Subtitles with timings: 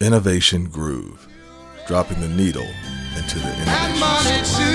[0.00, 1.26] Innovation Groove,
[1.88, 2.68] dropping the needle
[3.16, 4.68] into the innovation.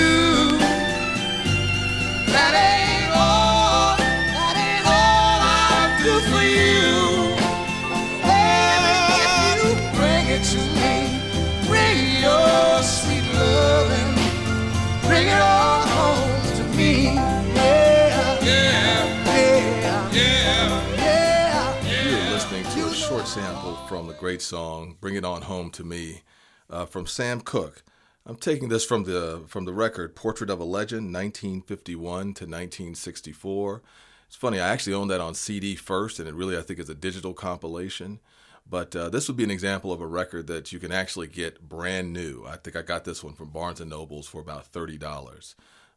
[24.18, 26.22] Great song "Bring It On Home to Me"
[26.70, 27.82] uh, from Sam Cooke.
[28.26, 33.82] I'm taking this from the from the record "Portrait of a Legend," 1951 to 1964.
[34.26, 36.88] It's funny, I actually owned that on CD first, and it really I think is
[36.88, 38.20] a digital compilation.
[38.68, 41.68] But uh, this would be an example of a record that you can actually get
[41.68, 42.44] brand new.
[42.46, 45.54] I think I got this one from Barnes and Nobles for about thirty dollars.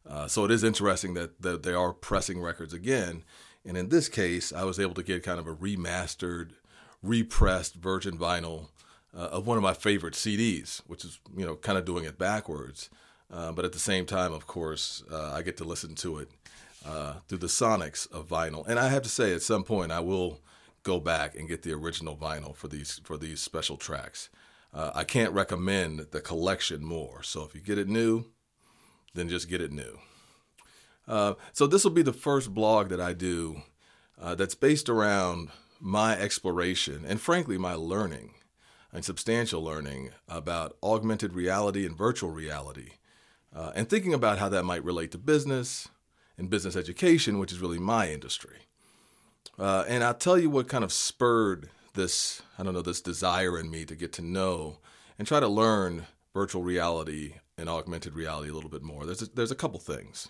[0.08, 3.24] Uh, so it is interesting that, that they are pressing records again.
[3.66, 6.52] And in this case, I was able to get kind of a remastered,
[7.02, 8.68] repressed virgin vinyl
[9.16, 12.18] uh, of one of my favorite CDs, which is you know kind of doing it
[12.18, 12.90] backwards.
[13.30, 16.30] Uh, but at the same time, of course, uh, I get to listen to it
[16.86, 18.66] uh, through the sonics of vinyl.
[18.66, 20.40] And I have to say, at some point, I will
[20.82, 24.30] go back and get the original vinyl for these for these special tracks.
[24.72, 27.22] Uh, I can't recommend the collection more.
[27.22, 28.26] So if you get it new,
[29.14, 29.98] then just get it new.
[31.06, 33.62] Uh, so this will be the first blog that I do
[34.36, 35.48] that's based around
[35.80, 38.34] my exploration and, frankly, my learning
[38.92, 42.92] and substantial learning about augmented reality and virtual reality,
[43.54, 45.88] uh, and thinking about how that might relate to business
[46.36, 48.58] and business education, which is really my industry.
[49.58, 53.58] Uh, and I'll tell you what kind of spurred this, I don't know, this desire
[53.58, 54.78] in me to get to know
[55.18, 59.04] and try to learn virtual reality and augmented reality a little bit more.
[59.04, 60.28] There's a, there's a couple things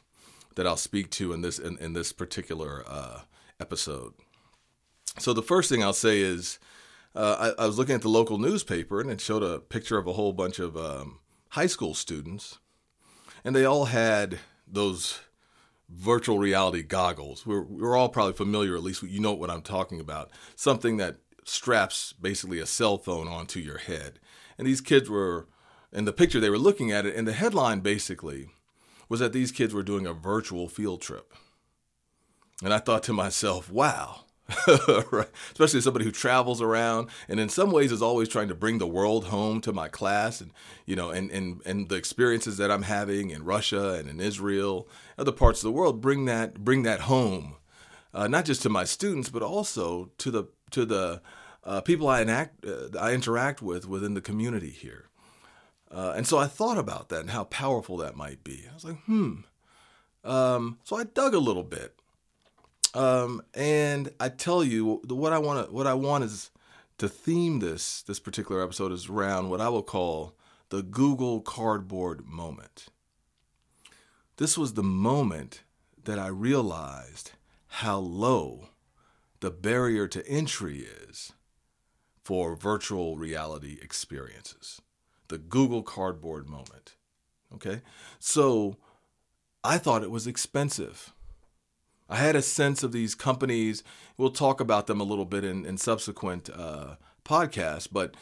[0.55, 3.21] that I'll speak to in this in, in this particular uh,
[3.61, 4.15] episode.
[5.19, 6.59] So the first thing I'll say is
[7.14, 10.06] uh, I, I, was looking at the local newspaper and it showed a picture of
[10.06, 11.19] a whole bunch of um,
[11.51, 12.59] high school students,
[13.45, 15.20] and they all had those
[15.89, 17.46] virtual reality goggles.
[17.46, 20.30] We're, we're all probably familiar, at least you know what I'm talking about.
[20.55, 24.20] Something that straps basically a cell phone onto your head.
[24.58, 25.48] And these kids were,
[25.92, 28.51] in the picture, they were looking at it, and the headline basically
[29.08, 31.33] was that these kids were doing a virtual field trip.
[32.63, 34.25] And I thought to myself, wow.
[35.11, 35.29] right?
[35.53, 38.86] Especially somebody who travels around and in some ways is always trying to bring the
[38.86, 40.53] world home to my class and
[40.86, 44.89] you know and, and and the experiences that I'm having in Russia and in Israel,
[45.19, 47.57] other parts of the world, bring that bring that home,
[48.14, 51.20] uh, not just to my students but also to the to the
[51.64, 55.11] uh, people I enact uh, I interact with within the community here.
[55.91, 58.64] Uh, and so I thought about that and how powerful that might be.
[58.70, 59.41] I was like, hmm.
[60.25, 61.98] Um, so I dug a little bit
[62.95, 66.51] um, and I tell you what I want what I want is
[66.99, 70.35] to theme this this particular episode is around what I will call
[70.71, 72.87] the Google Cardboard moment.
[74.37, 75.63] This was the moment
[76.05, 77.33] that I realized
[77.67, 78.69] how low
[79.41, 81.33] the barrier to entry is
[82.25, 84.81] for virtual reality experiences.
[85.29, 86.97] The Google Cardboard moment.
[87.55, 87.83] Okay?
[88.19, 88.77] So
[89.65, 91.13] I thought it was expensive.
[92.08, 93.83] I had a sense of these companies.
[94.17, 98.14] We'll talk about them a little bit in, in subsequent uh, podcasts, but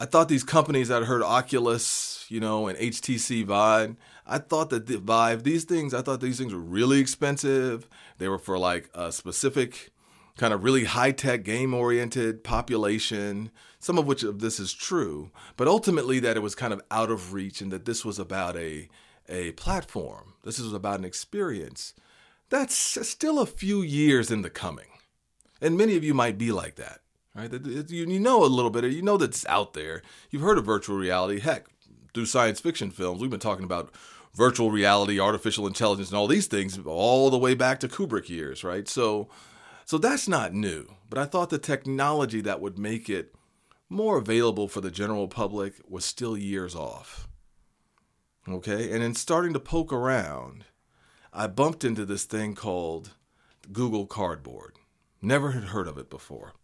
[0.00, 4.86] I thought these companies that heard Oculus, you know, and HTC Vive, I thought that
[4.86, 7.88] the Vive, these things, I thought these things were really expensive.
[8.18, 9.90] They were for like a specific
[10.36, 15.30] kind of really high tech game oriented population, some of which of this is true,
[15.56, 18.56] but ultimately that it was kind of out of reach and that this was about
[18.56, 18.88] a,
[19.28, 20.34] a platform.
[20.44, 21.94] This was about an experience
[22.48, 24.86] that's still a few years in the coming.
[25.60, 27.00] And many of you might be like that,
[27.34, 27.52] right?
[27.52, 30.02] You know a little bit, you know that's out there.
[30.30, 31.40] You've heard of virtual reality.
[31.40, 31.66] Heck,
[32.14, 33.92] through science fiction films, we've been talking about
[34.34, 38.62] virtual reality, artificial intelligence, and all these things all the way back to Kubrick years,
[38.62, 38.88] right?
[38.88, 39.28] So,
[39.84, 40.94] so that's not new.
[41.10, 43.34] But I thought the technology that would make it
[43.88, 47.26] more available for the general public was still years off.
[48.48, 50.64] Okay, and in starting to poke around,
[51.38, 53.10] I bumped into this thing called
[53.72, 54.74] Google Cardboard.
[55.22, 56.54] Never had heard of it before.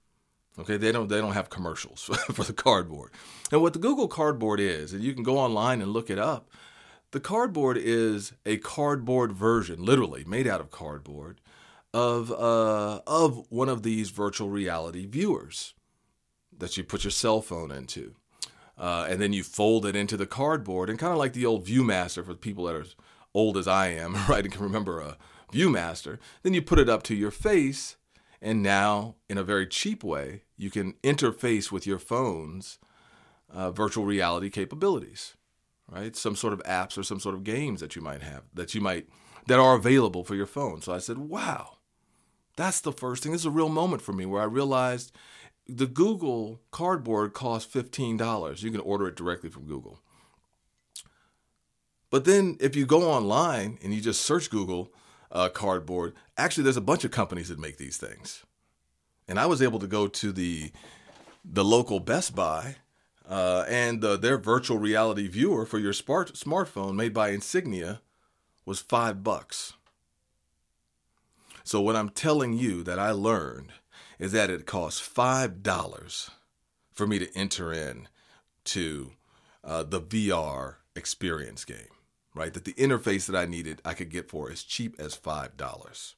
[0.58, 3.12] Okay, they don't they don't have commercials for the cardboard.
[3.52, 6.50] And what the Google Cardboard is, and you can go online and look it up.
[7.12, 11.40] The cardboard is a cardboard version, literally made out of cardboard,
[11.92, 15.74] of uh, of one of these virtual reality viewers
[16.58, 18.16] that you put your cell phone into,
[18.76, 21.64] uh, and then you fold it into the cardboard, and kind of like the old
[21.64, 22.86] ViewMaster for people that are
[23.34, 25.18] old as I am, right, and can remember a
[25.52, 27.96] ViewMaster, then you put it up to your face,
[28.40, 32.78] and now, in a very cheap way, you can interface with your phones
[33.52, 35.34] uh, virtual reality capabilities,
[35.88, 36.16] right?
[36.16, 38.80] Some sort of apps or some sort of games that you might have that you
[38.80, 39.08] might
[39.46, 40.80] that are available for your phone.
[40.80, 41.76] So I said, wow,
[42.56, 43.32] that's the first thing.
[43.32, 45.12] This is a real moment for me where I realized
[45.66, 48.62] the Google Cardboard costs $15.
[48.62, 50.00] You can order it directly from Google.
[52.14, 54.92] But then if you go online and you just search Google
[55.32, 58.44] uh, Cardboard, actually there's a bunch of companies that make these things.
[59.26, 60.70] And I was able to go to the
[61.44, 62.76] the local Best Buy
[63.28, 68.00] uh, and uh, their virtual reality viewer for your smart smartphone made by Insignia
[68.64, 69.72] was five bucks.
[71.64, 73.72] So what I'm telling you that I learned
[74.20, 76.30] is that it costs five dollars
[76.92, 78.06] for me to enter in
[78.66, 79.14] to
[79.64, 81.93] uh, the VR experience game,
[82.34, 82.52] right?
[82.52, 86.14] That the interface that I needed I could get for as cheap as five dollars.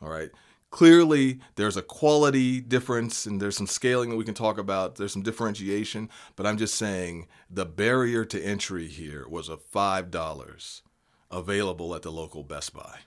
[0.00, 0.30] All right.
[0.70, 4.96] Clearly, there's a quality difference and there's some scaling that we can talk about.
[4.96, 10.82] There's some differentiation, but I'm just saying the barrier to entry here was a $5
[11.30, 12.98] available at the local Best Buy.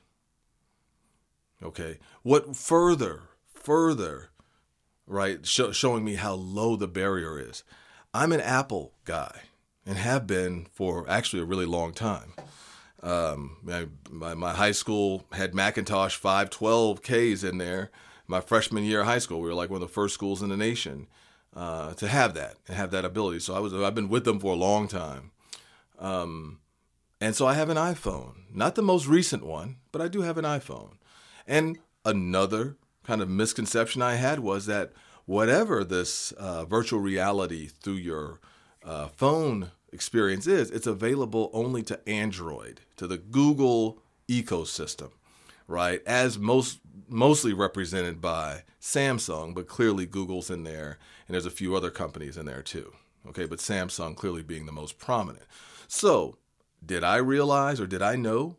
[1.62, 2.00] Okay.
[2.24, 4.32] What further, further,
[5.06, 7.64] right, sh- showing me how low the barrier is.
[8.12, 9.42] I'm an Apple guy
[9.86, 12.34] and have been for actually a really long time.
[13.04, 13.58] Um,
[14.12, 17.90] my, my, high school had Macintosh 512Ks in there.
[18.28, 20.50] My freshman year of high school, we were like one of the first schools in
[20.50, 21.08] the nation
[21.56, 23.40] uh, to have that and have that ability.
[23.40, 25.32] So I was I've been with them for a long time.
[26.00, 26.60] Um,
[27.20, 30.38] and so I have an iPhone, not the most recent one, but I do have
[30.38, 30.94] an iPhone.
[31.48, 34.92] And another kind of misconception I had was that
[35.26, 38.40] whatever this uh, virtual reality through your
[38.84, 45.12] uh, phone experience is, it's available only to Android, to the Google ecosystem,
[45.68, 46.02] right?
[46.06, 50.98] As most mostly represented by Samsung, but clearly Google's in there,
[51.28, 52.94] and there's a few other companies in there too.
[53.28, 55.46] Okay, but Samsung clearly being the most prominent.
[55.88, 56.38] So,
[56.84, 58.56] did I realize or did I know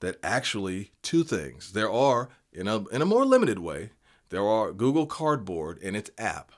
[0.00, 3.90] that actually two things there are in a in a more limited way
[4.28, 6.52] there are Google Cardboard and its app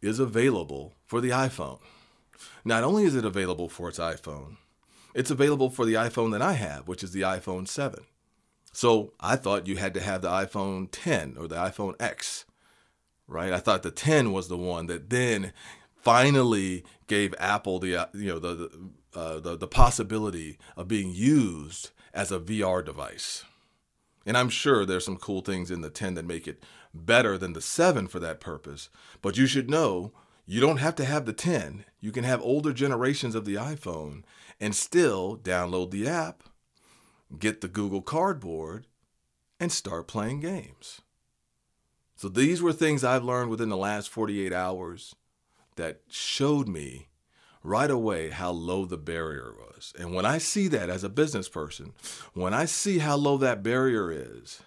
[0.00, 1.78] is available for the iPhone.
[2.64, 4.56] Not only is it available for its iPhone,
[5.14, 8.04] it's available for the iPhone that I have, which is the iPhone 7.
[8.72, 12.44] So I thought you had to have the iPhone 10 or the iPhone X,
[13.26, 13.52] right?
[13.52, 15.52] I thought the 10 was the one that then
[16.02, 21.12] finally gave Apple the uh, you know the the, uh, the the possibility of being
[21.12, 23.44] used as a VR device.
[24.24, 26.62] And I'm sure there's some cool things in the 10 that make it
[26.92, 28.90] better than the 7 for that purpose.
[29.22, 30.12] But you should know
[30.46, 31.84] you don't have to have the 10.
[32.00, 34.22] You can have older generations of the iPhone
[34.60, 36.44] and still download the app,
[37.38, 38.86] get the Google Cardboard,
[39.60, 41.00] and start playing games.
[42.16, 45.14] So these were things I've learned within the last 48 hours
[45.76, 47.08] that showed me
[47.62, 49.92] right away how low the barrier was.
[49.98, 51.92] And when I see that as a business person,
[52.34, 54.62] when I see how low that barrier is,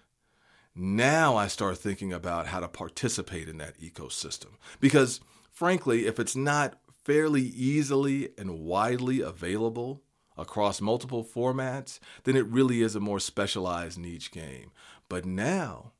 [0.75, 4.51] now I start thinking about how to participate in that ecosystem.
[4.79, 5.19] Because
[5.51, 10.01] frankly, if it's not fairly easily and widely available
[10.37, 14.71] across multiple formats, then it really is a more specialized niche game.
[15.09, 15.93] But now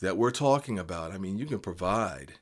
[0.00, 2.34] that we're talking about, I mean, you can provide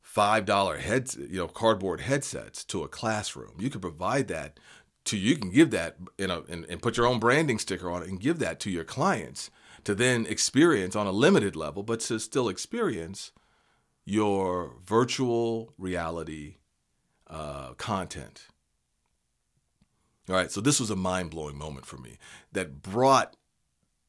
[0.00, 3.54] five dollar heads, you know, cardboard headsets to a classroom.
[3.58, 4.58] You can provide that
[5.04, 8.02] to you can give that you know and, and put your own branding sticker on
[8.02, 9.50] it and give that to your clients
[9.84, 13.32] to then experience on a limited level, but to still experience
[14.04, 16.56] your virtual reality
[17.32, 18.46] uh, content.
[20.28, 22.18] All right, so this was a mind blowing moment for me
[22.52, 23.36] that brought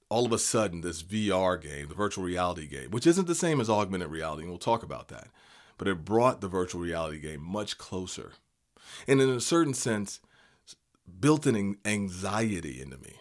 [0.09, 3.59] all of a sudden this VR game, the virtual reality game, which isn't the same
[3.59, 5.29] as augmented reality, and we'll talk about that
[5.77, 8.31] but it brought the virtual reality game much closer.
[9.07, 10.19] And in a certain sense,
[11.19, 13.15] built an anxiety into me.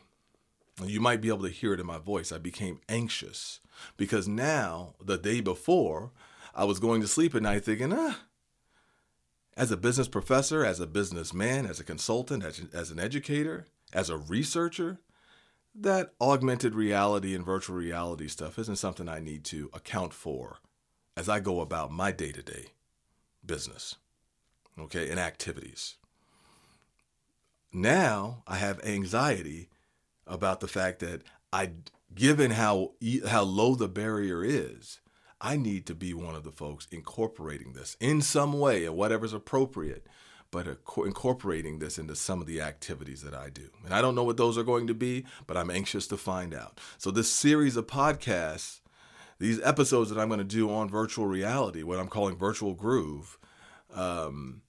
[0.85, 2.33] You might be able to hear it in my voice.
[2.33, 3.61] I became anxious
[3.97, 6.13] because now, the day before,
[6.55, 8.21] I was going to sleep at night thinking, ah,
[9.57, 14.09] as a business professor, as a businessman, as a consultant, as, as an educator, as
[14.09, 14.99] a researcher,
[15.75, 20.59] that augmented reality and virtual reality stuff isn't something I need to account for
[21.17, 22.67] as I go about my day to day
[23.45, 23.97] business,
[24.79, 25.97] okay, and activities.
[27.73, 29.69] Now I have anxiety
[30.27, 31.71] about the fact that I,
[32.15, 32.93] given how
[33.27, 35.01] how low the barrier is,
[35.43, 39.33] I need to be one of the folks incorporating this in some way or whatever's
[39.33, 40.07] appropriate,
[40.51, 43.69] but incorporating this into some of the activities that I do.
[43.85, 46.55] And I don't know what those are going to be, but I'm anxious to find
[46.55, 46.81] out.
[46.97, 48.79] So this series of podcasts
[49.43, 53.41] these episodes that I'm going to do on virtual reality, what I'm calling virtual groove,
[53.93, 54.63] um,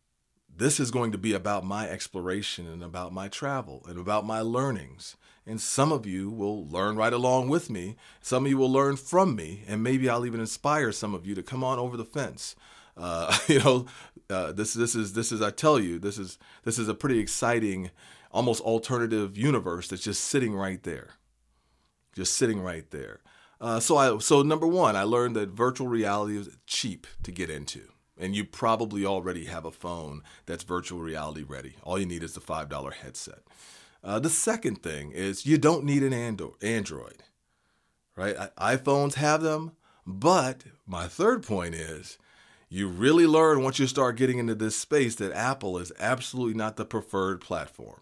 [0.55, 4.41] this is going to be about my exploration and about my travel and about my
[4.41, 5.15] learnings.
[5.45, 7.97] And some of you will learn right along with me.
[8.21, 11.35] Some of you will learn from me, and maybe I'll even inspire some of you
[11.35, 12.55] to come on over the fence.
[12.95, 13.85] Uh, you know,
[14.29, 17.19] uh, this this is this is I tell you this is this is a pretty
[17.19, 17.91] exciting,
[18.31, 21.15] almost alternative universe that's just sitting right there,
[22.15, 23.19] just sitting right there.
[23.59, 27.49] Uh, so I so number one, I learned that virtual reality is cheap to get
[27.49, 27.81] into.
[28.15, 31.75] And you probably already have a phone that's virtual reality ready.
[31.81, 33.39] All you need is the $5 headset.
[34.03, 36.13] Uh, the second thing is you don't need an
[36.61, 37.23] Android,
[38.15, 38.35] right?
[38.57, 39.71] iPhones have them,
[40.05, 42.17] but my third point is
[42.67, 46.75] you really learn once you start getting into this space that Apple is absolutely not
[46.75, 48.01] the preferred platform,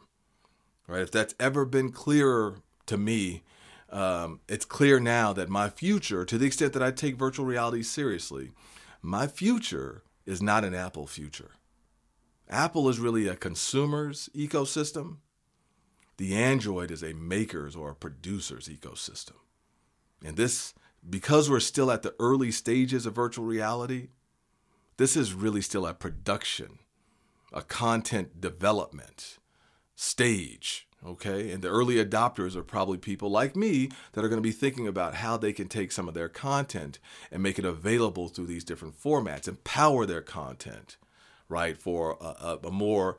[0.88, 1.02] right?
[1.02, 2.56] If that's ever been clearer
[2.88, 3.44] to me,
[3.92, 7.84] um, it's clear now that my future, to the extent that I take virtual reality
[7.84, 8.52] seriously,
[9.02, 11.52] my future is not an Apple future.
[12.50, 15.18] Apple is really a consumer's ecosystem.
[16.22, 19.38] The Android is a maker's or a producer's ecosystem.
[20.24, 20.76] And this,
[21.10, 24.10] because we're still at the early stages of virtual reality,
[24.98, 26.78] this is really still a production,
[27.52, 29.40] a content development
[29.96, 31.50] stage okay?
[31.50, 34.88] And the early adopters are probably people like me that are going to be thinking
[34.88, 37.00] about how they can take some of their content
[37.32, 40.98] and make it available through these different formats, empower their content,
[41.50, 43.18] right, for a, a, a more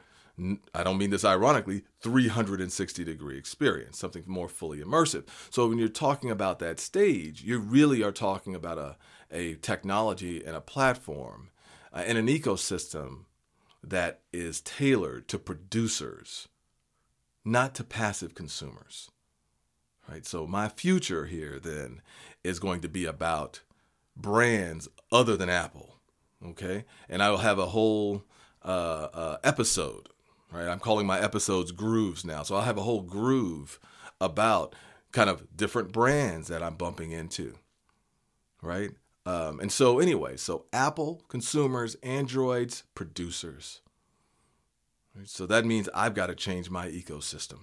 [0.75, 5.25] I don't mean this ironically, 360 degree experience, something more fully immersive.
[5.51, 8.97] So when you're talking about that stage, you really are talking about a,
[9.31, 11.51] a technology and a platform
[11.93, 13.25] uh, and an ecosystem
[13.83, 16.49] that is tailored to producers
[17.45, 19.11] not to passive consumers.
[20.09, 20.27] Right?
[20.27, 22.01] So my future here then
[22.45, 23.61] is going to be about
[24.17, 25.97] brands other than Apple.
[26.45, 26.85] Okay?
[27.09, 28.25] And I will have a whole
[28.65, 30.09] uh, uh, episode,
[30.53, 30.69] right?
[30.69, 32.43] I'm calling my episodes grooves now.
[32.43, 33.81] So I'll have a whole groove
[34.21, 34.75] about
[35.13, 37.55] kind of different brands that I'm bumping into,
[38.63, 38.91] right?
[39.25, 43.81] Um, and so, anyway, so Apple, consumers, Androids, producers.
[45.25, 47.61] So that means I've got to change my ecosystem.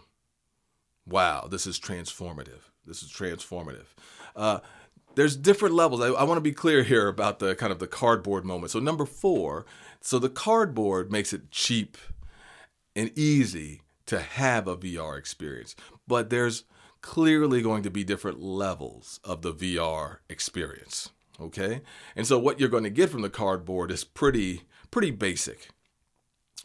[1.05, 2.69] Wow, this is transformative.
[2.85, 3.87] This is transformative.
[4.35, 4.59] Uh,
[5.15, 6.01] there's different levels.
[6.01, 8.71] I, I want to be clear here about the kind of the cardboard moment.
[8.71, 9.65] So number four,
[9.99, 11.97] so the cardboard makes it cheap
[12.95, 15.75] and easy to have a VR experience,
[16.07, 16.63] but there's
[17.01, 21.09] clearly going to be different levels of the VR experience.
[21.39, 21.81] Okay,
[22.15, 25.69] and so what you're going to get from the cardboard is pretty pretty basic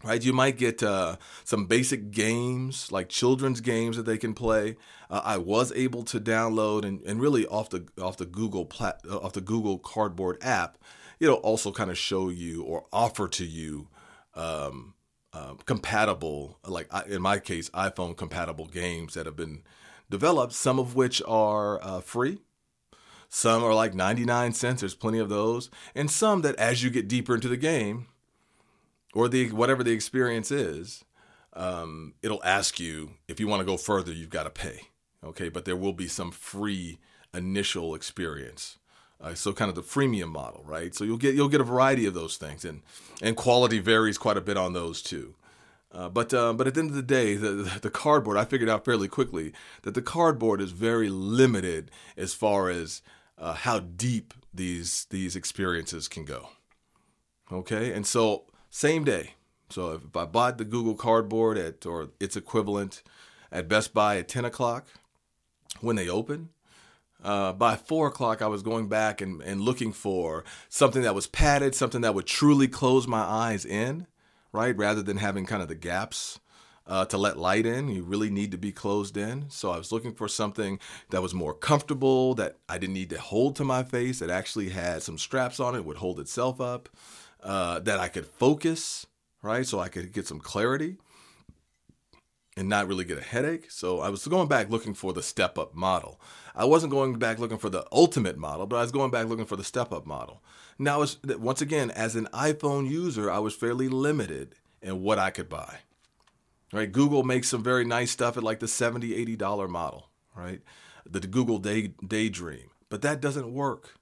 [0.04, 0.22] right?
[0.22, 4.76] You might get uh, some basic games, like children's games that they can play.
[5.10, 9.00] Uh, I was able to download and, and really off the off the Google plat,
[9.08, 10.78] uh, off the Google Cardboard app,
[11.18, 13.88] it'll also kind of show you or offer to you
[14.34, 14.94] um,
[15.34, 19.62] uh, compatible, like in my case, iPhone compatible games that have been
[20.08, 20.52] developed.
[20.52, 22.38] Some of which are uh, free.
[23.28, 24.80] Some are like 99 cents.
[24.80, 28.06] There's plenty of those, and some that as you get deeper into the game,
[29.12, 31.04] or the whatever the experience is,
[31.54, 34.82] um, it'll ask you if you want to go further, you've got to pay.
[35.24, 37.00] Okay, but there will be some free
[37.32, 38.78] initial experience.
[39.20, 40.94] Uh, so kind of the freemium model, right?
[40.94, 42.82] So you'll get you'll get a variety of those things, and
[43.22, 45.34] and quality varies quite a bit on those too.
[45.92, 48.68] Uh, but uh, but at the end of the day, the the cardboard I figured
[48.68, 49.52] out fairly quickly
[49.82, 53.00] that the cardboard is very limited as far as
[53.38, 56.50] uh, how deep these these experiences can go.
[57.52, 59.34] Okay, and so same day.
[59.70, 63.02] So if I bought the Google Cardboard at or its equivalent
[63.50, 64.86] at Best Buy at 10 o'clock
[65.80, 66.50] when they open,
[67.24, 71.26] uh, by four o'clock, I was going back and, and looking for something that was
[71.26, 74.06] padded, something that would truly close my eyes in,
[74.52, 74.76] right?
[74.76, 76.38] Rather than having kind of the gaps
[76.86, 77.88] uh, to let light in.
[77.88, 79.46] You really need to be closed in.
[79.48, 80.78] So I was looking for something
[81.10, 84.70] that was more comfortable, that I didn't need to hold to my face, that actually
[84.70, 86.88] had some straps on it, would hold itself up
[87.42, 89.06] uh, that I could focus,
[89.42, 89.66] right?
[89.66, 90.98] So I could get some clarity
[92.56, 93.70] and not really get a headache.
[93.70, 96.20] So I was going back looking for the step up model.
[96.54, 99.44] I wasn't going back looking for the ultimate model, but I was going back looking
[99.44, 100.42] for the step up model.
[100.78, 101.04] Now,
[101.38, 105.78] once again, as an iPhone user, I was fairly limited in what I could buy.
[106.72, 106.90] Right?
[106.90, 110.60] Google makes some very nice stuff at like the $70, $80 model, right?
[111.06, 112.70] The Google Day, Daydream.
[112.88, 113.94] But that doesn't work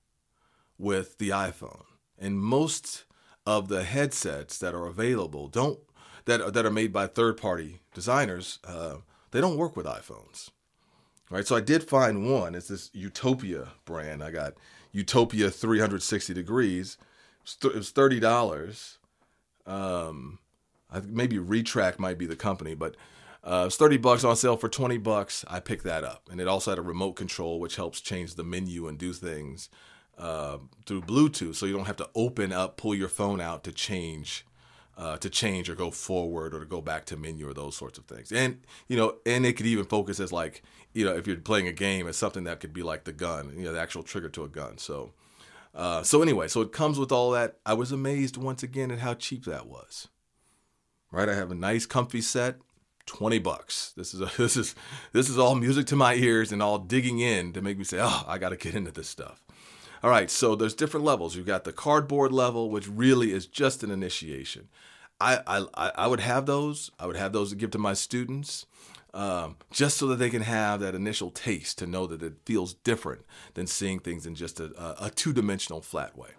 [0.78, 1.84] with the iPhone.
[2.18, 3.04] And most
[3.46, 5.80] of the headsets that are available don't
[6.26, 8.58] that that are made by third party designers.
[8.66, 8.96] Uh,
[9.30, 10.50] they don't work with iPhones,
[11.30, 11.46] right?
[11.46, 12.54] So I did find one.
[12.54, 14.22] It's this Utopia brand.
[14.22, 14.54] I got
[14.92, 16.96] Utopia 360 degrees.
[17.64, 18.98] It was thirty dollars.
[19.66, 20.38] Um,
[21.04, 22.96] maybe Retrak might be the company, but
[23.44, 25.44] uh, it's 30 bucks on sale for 20 bucks.
[25.48, 26.28] I picked that up.
[26.30, 29.68] And it also had a remote control, which helps change the menu and do things
[30.18, 31.56] uh, through Bluetooth.
[31.56, 34.46] So you don't have to open up, pull your phone out to change.
[34.94, 37.98] Uh, to change or go forward or to go back to menu or those sorts
[37.98, 38.30] of things.
[38.30, 41.66] And you know, and it could even focus as like, you know, if you're playing
[41.66, 44.28] a game as something that could be like the gun, you know, the actual trigger
[44.28, 44.76] to a gun.
[44.76, 45.14] So
[45.74, 47.56] uh, so anyway, so it comes with all that.
[47.64, 50.08] I was amazed once again at how cheap that was.
[51.10, 52.56] Right, I have a nice comfy set,
[53.06, 53.92] 20 bucks.
[53.96, 54.74] This is a, this is
[55.12, 57.98] this is all music to my ears and all digging in to make me say,
[58.00, 59.44] "Oh, I got to get into this stuff."
[60.02, 61.36] All right, so there's different levels.
[61.36, 64.68] You've got the cardboard level, which really is just an initiation.
[65.20, 66.90] I I I would have those.
[66.98, 68.66] I would have those to give to my students.
[69.14, 72.72] Um, just so that they can have that initial taste to know that it feels
[72.72, 74.72] different than seeing things in just a,
[75.04, 76.30] a, two dimensional flat way.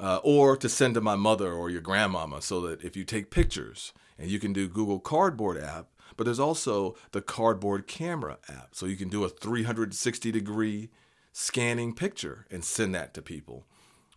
[0.00, 3.30] Uh, or to send to my mother or your grandmama so that if you take
[3.30, 8.70] pictures and you can do Google Cardboard app, but there's also the Cardboard Camera app.
[8.74, 10.90] So you can do a 360 degree
[11.32, 13.66] scanning picture and send that to people.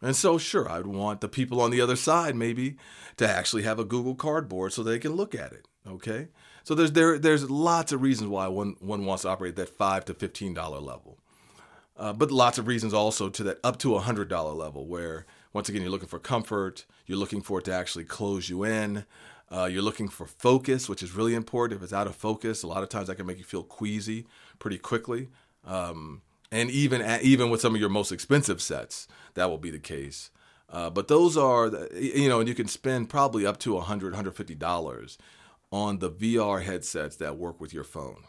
[0.02, 2.76] And so, sure, I'd want the people on the other side maybe
[3.18, 5.68] to actually have a Google Cardboard so they can look at it.
[5.88, 6.28] Okay,
[6.64, 10.04] so there's there there's lots of reasons why one one wants to operate that five
[10.06, 11.20] to fifteen dollar level,
[11.96, 15.26] uh, but lots of reasons also to that up to a hundred dollar level where
[15.54, 19.06] once again you're looking for comfort, you're looking for it to actually close you in.
[19.52, 21.80] Uh, you're looking for focus, which is really important.
[21.80, 24.26] If it's out of focus, a lot of times that can make you feel queasy
[24.58, 25.30] pretty quickly.
[25.64, 26.24] Um,
[26.56, 30.32] and even even with some of your most expensive sets, that will be the case.
[30.70, 35.18] Uh, but those are, you know, and you can spend probably up to 100 $150
[35.72, 38.24] on the VR headsets that work with your phone.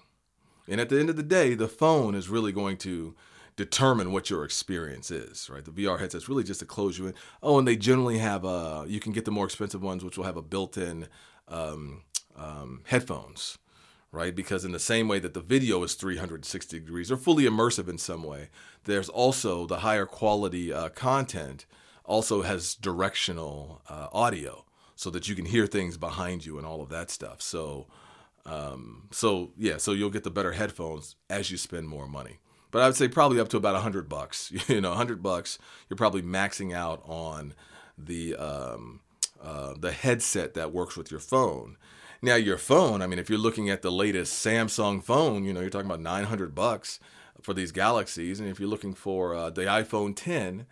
[0.68, 3.14] And at the end of the day, the phone is really going to
[3.56, 5.64] determine what your experience is, right?
[5.64, 7.14] The VR headset's really just to close you in.
[7.42, 10.24] Oh, and they generally have a, you can get the more expensive ones, which will
[10.24, 11.08] have a built in
[11.48, 12.02] um,
[12.36, 13.58] um, headphones,
[14.12, 14.34] right?
[14.34, 17.98] Because in the same way that the video is 360 degrees or fully immersive in
[17.98, 18.48] some way,
[18.84, 21.66] there's also the higher quality uh, content
[22.04, 24.64] also has directional uh, audio
[24.94, 27.42] so that you can hear things behind you and all of that stuff.
[27.42, 27.86] So,
[28.46, 32.38] um, so yeah, so you'll get the better headphones as you spend more money.
[32.70, 34.52] But I would say probably up to about a hundred bucks.
[34.68, 37.54] You know, hundred bucks, you're probably maxing out on
[37.98, 39.00] the um,
[39.42, 41.76] uh, the headset that works with your phone.
[42.22, 45.60] Now, your phone, I mean, if you're looking at the latest Samsung phone, you know,
[45.60, 46.98] you're talking about 900 bucks
[47.42, 50.66] for these Galaxies, and if you're looking for uh, the iPhone 10,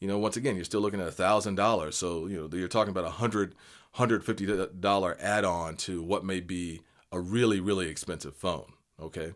[0.00, 1.96] you know, once again, you're still looking at a thousand dollars.
[1.96, 3.54] So you know, you're talking about a hundred,
[3.92, 4.46] hundred fifty
[4.80, 6.80] dollar add-on to what may be
[7.12, 8.72] a really, really expensive phone.
[8.98, 9.34] Okay,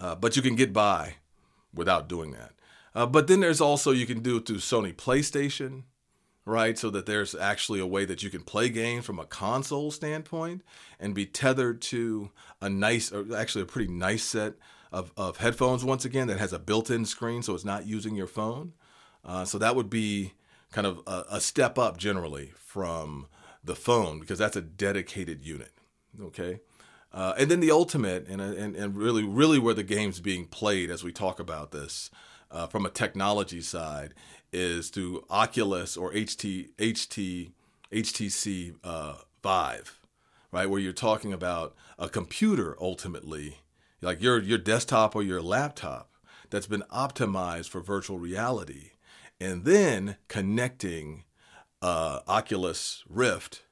[0.00, 1.16] uh, but you can get by
[1.74, 2.52] without doing that.
[2.94, 5.84] Uh, but then there's also you can do it through Sony PlayStation,
[6.50, 6.76] right?
[6.76, 10.62] So that there's actually a way that you can play games from a console standpoint
[10.98, 14.54] and be tethered to a nice, or actually a pretty nice set
[14.92, 18.26] of, of headphones once again that has a built-in screen, so it's not using your
[18.26, 18.72] phone.
[19.24, 20.32] Uh, so that would be
[20.72, 23.26] kind of a, a, step up generally from
[23.62, 25.72] the phone because that's a dedicated unit.
[26.20, 26.60] Okay.
[27.12, 30.90] Uh, and then the ultimate, and, and, and really, really where the game's being played
[30.90, 32.10] as we talk about this
[32.50, 34.14] uh, from a technology side
[34.52, 37.52] is through Oculus or HT, HT,
[37.92, 40.00] HTC uh, Vive,
[40.50, 40.68] right?
[40.68, 43.58] Where you're talking about a computer ultimately,
[44.00, 46.10] like your, your desktop or your laptop
[46.50, 48.90] that's been optimized for virtual reality
[49.40, 51.24] and then connecting
[51.80, 53.62] uh, Oculus Rift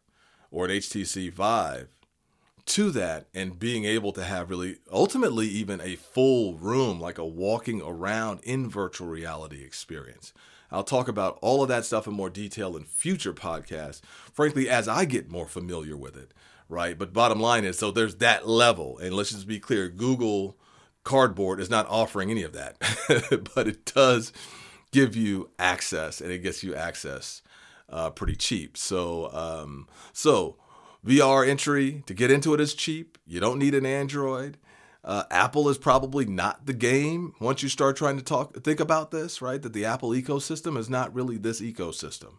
[0.51, 1.89] or an HTC Vive
[2.69, 7.27] to that and being able to have really ultimately even a full room like a
[7.27, 10.33] walking around in virtual reality experience.
[10.71, 14.03] I'll talk about all of that stuff in more detail in future podcasts,
[14.33, 16.35] frankly, as I get more familiar with it,
[16.69, 16.99] right?
[16.99, 18.99] But bottom line is so there's that level.
[18.99, 20.59] And let's just be clear Google
[21.05, 22.77] Cardboard is not offering any of that,
[23.55, 24.33] but it does
[24.93, 27.41] give you access, and it gets you access
[27.89, 28.77] uh, pretty cheap.
[28.77, 30.57] So, um, so
[31.07, 33.19] VR entry to get into it is cheap.
[33.27, 34.59] You don't need an Android.
[35.05, 39.11] Uh, Apple is probably not the game once you start trying to talk think about
[39.11, 39.63] this, right?
[39.63, 42.35] That the Apple ecosystem is not really this ecosystem.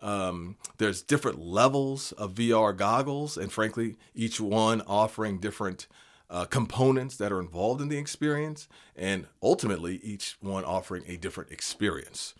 [0.00, 5.86] Um, there's different levels of VR goggles, and frankly, each one offering different
[6.28, 11.52] uh, components that are involved in the experience, and ultimately each one offering a different
[11.52, 12.34] experience.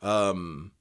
[0.00, 0.72] Um,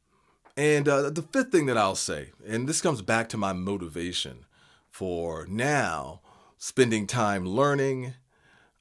[0.58, 4.46] and uh, the fifth thing that I'll say, and this comes back to my motivation
[4.89, 6.22] for now
[6.58, 8.15] spending time learning,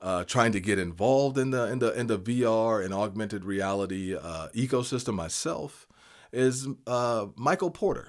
[0.00, 4.16] uh, trying to get involved in the in the in the VR and augmented reality
[4.16, 5.86] uh, ecosystem myself,
[6.32, 8.08] is uh, Michael Porter.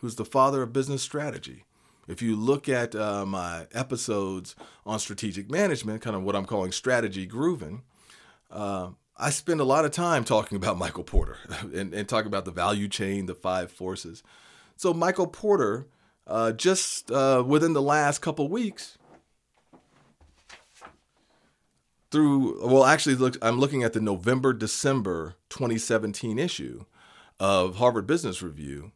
[0.00, 1.64] who's the father of business strategy.
[2.06, 6.70] If you look at uh, my episodes on strategic management, kind of what I'm calling
[6.70, 7.82] strategy grooving,
[8.50, 11.38] uh, I spend a lot of time talking about Michael Porter
[11.74, 14.22] and, and talking about the value chain, the five forces.
[14.76, 15.86] So, Michael Porter,
[16.26, 18.98] uh, just uh, within the last couple weeks,
[22.10, 26.84] through, well, actually, look, I'm looking at the November December 2017 issue
[27.40, 28.92] of Harvard Business Review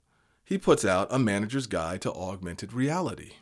[0.51, 3.35] he puts out a manager's guide to augmented reality.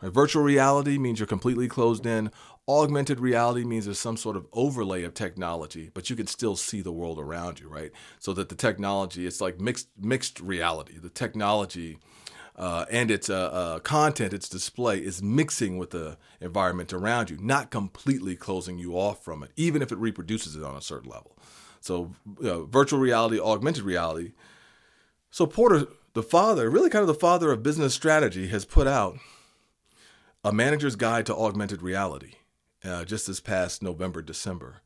[0.00, 2.30] Virtual reality means you're completely closed in.
[2.68, 6.82] Augmented reality means there's some sort of overlay of technology, but you can still see
[6.82, 7.90] the world around you, right?
[8.18, 10.98] So that the technology, it's like mixed mixed reality.
[10.98, 11.98] The technology
[12.56, 17.38] uh, and its uh, uh, content, its display is mixing with the environment around you,
[17.40, 21.08] not completely closing you off from it, even if it reproduces it on a certain
[21.08, 21.38] level.
[21.80, 24.32] So, virtual reality, augmented reality.
[25.30, 29.18] So Porter the father, really kind of the father of business strategy, has put out
[30.42, 32.34] a manager's guide to augmented reality
[32.84, 34.82] uh, just this past November, December.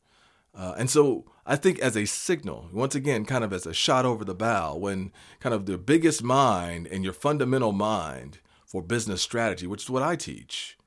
[0.55, 4.05] Uh, and so I think as a signal, once again, kind of as a shot
[4.05, 9.21] over the bow, when kind of the biggest mind and your fundamental mind for business
[9.21, 10.77] strategy, which is what I teach,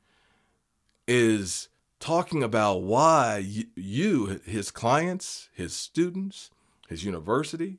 [1.09, 6.51] is talking about why you, his clients, his students,
[6.89, 7.79] his university,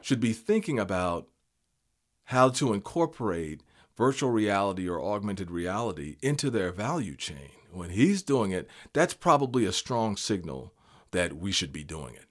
[0.00, 1.26] should be thinking about
[2.24, 3.62] how to incorporate
[3.96, 7.50] virtual reality or augmented reality into their value chain.
[7.70, 10.72] When he's doing it, that's probably a strong signal
[11.10, 12.26] that we should be doing it.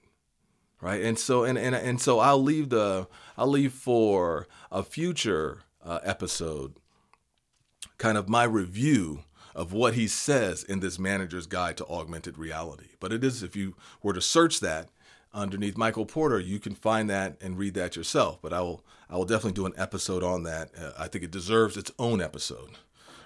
[0.80, 1.02] Right?
[1.02, 6.00] And so and and, and so I'll leave the I'll leave for a future uh,
[6.02, 6.74] episode
[7.98, 9.24] kind of my review
[9.54, 12.88] of what he says in this manager's guide to augmented reality.
[12.98, 14.88] But it is if you were to search that
[15.34, 18.38] underneath Michael Porter, you can find that and read that yourself.
[18.40, 20.70] But I will I will definitely do an episode on that.
[20.78, 22.70] Uh, I think it deserves its own episode,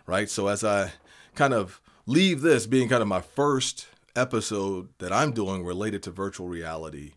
[0.06, 0.28] right?
[0.28, 0.92] So as I
[1.34, 6.10] kind of leave this being kind of my first episode that I'm doing related to
[6.10, 7.12] virtual reality,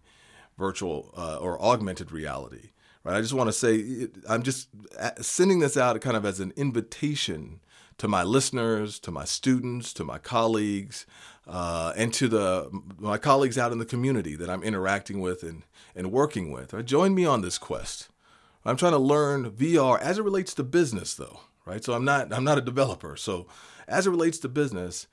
[0.58, 2.70] virtual uh, or augmented reality,
[3.04, 3.16] right?
[3.16, 6.54] I just want to say I'm just uh, sending this out kind of as an
[6.56, 7.62] invitation
[8.02, 11.06] to my listeners, to my students, to my colleagues,
[11.46, 15.62] uh, and to the my colleagues out in the community that I'm interacting with and,
[15.96, 16.74] and working with.
[16.74, 16.84] Right?
[16.84, 18.10] Join me on this quest.
[18.66, 21.42] I'm trying to learn VR as it relates to business, though.
[21.64, 23.16] Right, so I'm not I'm not a developer.
[23.16, 23.46] So
[23.88, 25.06] as it relates to business,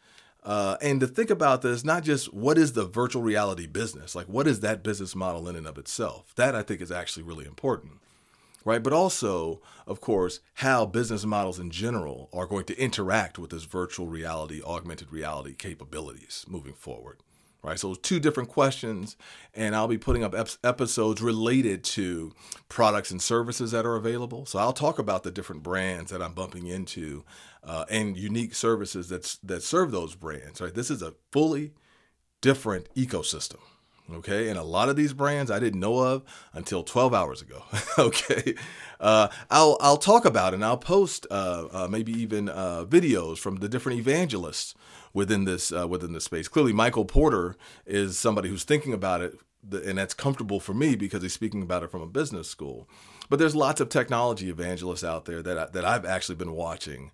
[0.42, 4.28] uh, and to think about this, not just what is the virtual reality business, like
[4.28, 6.32] what is that business model in and of itself.
[6.36, 8.00] That I think is actually really important
[8.68, 8.82] right?
[8.82, 13.64] But also, of course, how business models in general are going to interact with this
[13.64, 17.20] virtual reality, augmented reality capabilities moving forward,
[17.62, 17.78] right?
[17.78, 19.16] So, two different questions,
[19.54, 22.34] and I'll be putting up ep- episodes related to
[22.68, 24.44] products and services that are available.
[24.44, 27.24] So, I'll talk about the different brands that I'm bumping into
[27.64, 30.74] uh, and unique services that's, that serve those brands, right?
[30.74, 31.72] This is a fully
[32.42, 33.60] different ecosystem
[34.12, 34.48] Okay.
[34.48, 37.64] And a lot of these brands I didn't know of until 12 hours ago.
[37.98, 38.54] okay.
[39.00, 43.38] Uh, I'll, I'll talk about it and I'll post uh, uh, maybe even uh, videos
[43.38, 44.74] from the different evangelists
[45.12, 46.48] within this, uh, within this space.
[46.48, 49.38] Clearly, Michael Porter is somebody who's thinking about it
[49.70, 52.88] and that's comfortable for me because he's speaking about it from a business school.
[53.28, 57.10] But there's lots of technology evangelists out there that I, that I've actually been watching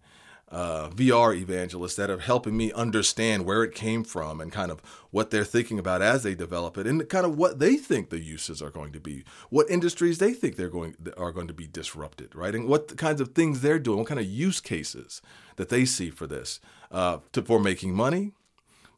[0.54, 4.80] uh, VR evangelists that are helping me understand where it came from and kind of
[5.10, 8.20] what they're thinking about as they develop it and kind of what they think the
[8.20, 11.66] uses are going to be, what industries they think they're going are going to be
[11.66, 12.54] disrupted, right?
[12.54, 15.20] And what kinds of things they're doing, what kind of use cases
[15.56, 16.60] that they see for this,
[16.92, 18.30] uh, to, for making money,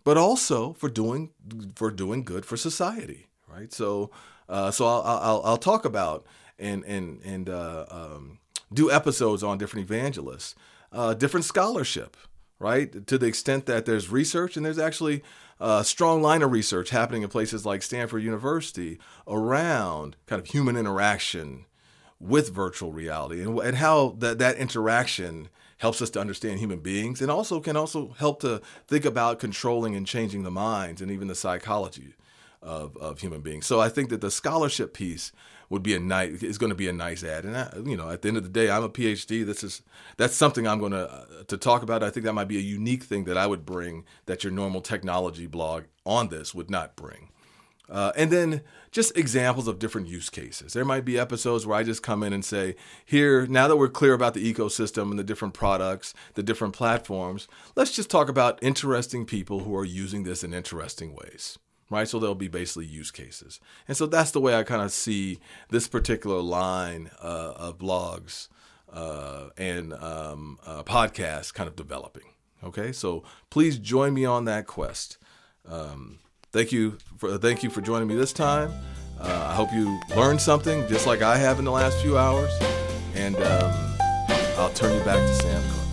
[0.05, 1.31] but also for doing
[1.75, 3.73] for doing good for society, right?
[3.73, 4.11] So,
[4.47, 6.27] uh, so I'll, I'll, I'll talk about
[6.59, 8.41] and and and uh, um,
[8.75, 10.55] do episodes on different evangelists
[10.97, 12.17] uh, different scholarship,
[12.59, 13.07] right?
[13.07, 15.23] To the extent that there's research and there's actually
[15.61, 20.77] a strong line of research happening in places like Stanford University around kind of human
[20.77, 21.67] interaction
[22.19, 27.21] with virtual reality and, and how that, that interaction helps us to understand human beings
[27.21, 31.29] and also can also help to think about controlling and changing the minds and even
[31.29, 32.15] the psychology
[32.67, 33.65] of, of human beings.
[33.65, 35.33] So I think that the scholarship piece
[35.69, 37.45] would be a nice is going to be a nice ad.
[37.45, 39.47] And I, you know, at the end of the day, I'm a PhD.
[39.47, 39.83] This is
[40.17, 42.03] that's something I'm going to uh, to talk about.
[42.03, 44.81] I think that might be a unique thing that I would bring that your normal
[44.81, 47.31] technology blog on this would not bring.
[47.89, 50.73] Uh, and then just examples of different use cases.
[50.73, 52.75] There might be episodes where I just come in and say,
[53.05, 57.47] here, now that we're clear about the ecosystem and the different products, the different platforms,
[57.77, 62.09] let's just talk about interesting people who are using this in interesting ways right?
[62.09, 63.61] So there'll be basically use cases.
[63.89, 65.39] And so that's the way I kind of see
[65.71, 68.49] this particular line uh, of blogs
[68.93, 72.25] uh, and um, uh, podcasts kind of developing.
[72.65, 75.19] Okay, so please join me on that quest.
[75.69, 76.19] Um,
[76.53, 78.73] thank you for thank you for joining me this time.
[79.21, 82.51] Uh, I hope you learned something just like I have in the last few hours,
[83.15, 83.97] and um,
[84.59, 85.86] I'll turn you back to Sam.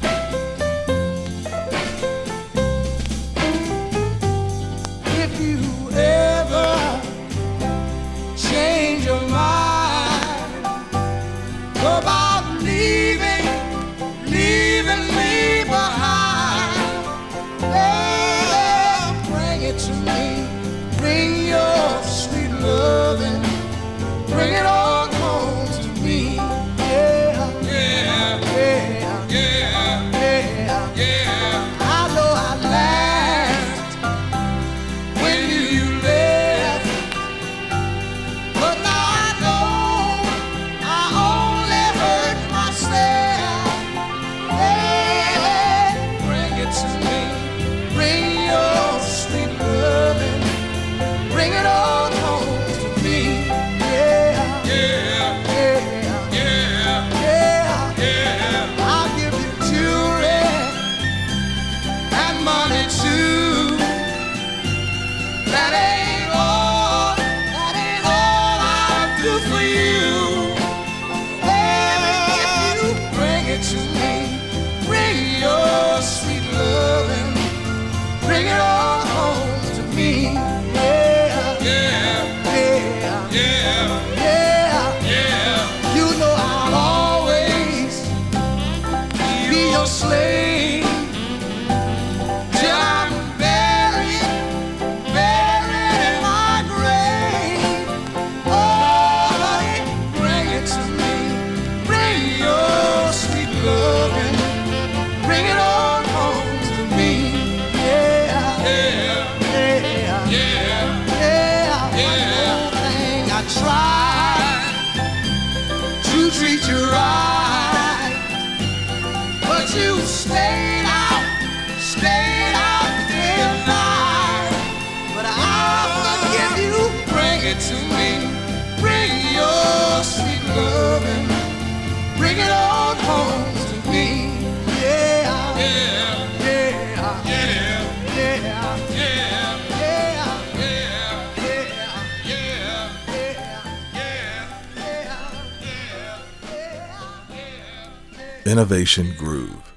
[148.54, 149.74] innovation groove,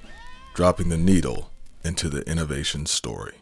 [0.53, 1.49] dropping the needle
[1.83, 3.33] into the innovation story.